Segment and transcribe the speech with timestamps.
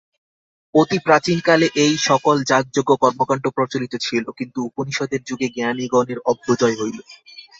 [0.75, 6.97] অতি প্রাচীনকালে এই-সকল যাগযজ্ঞ কর্মকাণ্ড প্রচলিত ছিল, কিন্তু উপনিষদের যুগে জ্ঞানিগণের অভ্যুদয় হইল।